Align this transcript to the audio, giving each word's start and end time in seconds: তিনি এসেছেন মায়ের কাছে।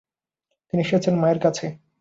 তিনি 0.67 0.81
এসেছেন 0.85 1.13
মায়ের 1.21 1.39
কাছে। 1.45 1.65